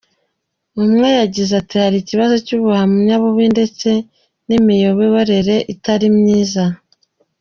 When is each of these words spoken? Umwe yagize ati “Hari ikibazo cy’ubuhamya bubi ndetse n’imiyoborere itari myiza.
Umwe 0.83 1.07
yagize 1.19 1.51
ati 1.61 1.75
“Hari 1.83 1.97
ikibazo 1.99 2.35
cy’ubuhamya 2.45 3.15
bubi 3.23 3.45
ndetse 3.53 3.89
n’imiyoborere 4.47 5.55
itari 5.73 6.07
myiza. 6.17 6.63